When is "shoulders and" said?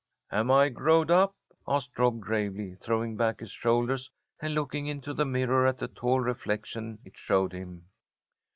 3.51-4.55